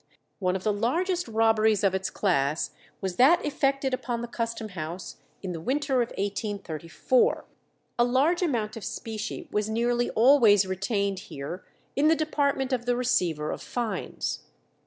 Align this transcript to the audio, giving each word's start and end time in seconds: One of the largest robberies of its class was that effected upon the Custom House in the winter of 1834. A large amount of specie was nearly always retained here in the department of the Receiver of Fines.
One 0.39 0.55
of 0.55 0.63
the 0.63 0.73
largest 0.73 1.27
robberies 1.27 1.83
of 1.83 1.93
its 1.93 2.09
class 2.09 2.71
was 3.01 3.17
that 3.17 3.45
effected 3.45 3.93
upon 3.93 4.21
the 4.23 4.27
Custom 4.27 4.69
House 4.69 5.17
in 5.43 5.51
the 5.51 5.61
winter 5.61 6.01
of 6.01 6.09
1834. 6.17 7.45
A 7.99 8.03
large 8.03 8.41
amount 8.41 8.75
of 8.75 8.83
specie 8.83 9.47
was 9.51 9.69
nearly 9.69 10.09
always 10.09 10.65
retained 10.65 11.19
here 11.29 11.63
in 11.95 12.07
the 12.07 12.15
department 12.15 12.73
of 12.73 12.87
the 12.87 12.95
Receiver 12.97 13.51
of 13.51 13.61
Fines. 13.61 14.39